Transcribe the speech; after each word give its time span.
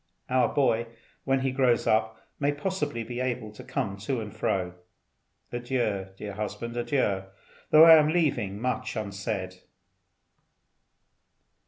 Our 0.31 0.51
boy, 0.51 0.87
when 1.25 1.41
he 1.41 1.51
grows 1.51 1.85
up, 1.85 2.17
may 2.39 2.51
possibly 2.53 3.03
be 3.03 3.19
able 3.19 3.51
to 3.51 3.63
come 3.63 3.97
to 3.97 4.19
and 4.19 4.35
fro. 4.35 4.73
Adieu, 5.51 6.07
dear 6.17 6.33
husband, 6.33 6.75
adieu, 6.75 7.25
though 7.69 7.85
I 7.85 7.97
am 7.99 8.09
leaving 8.09 8.59
much 8.59 8.95
unsaid." 8.95 9.57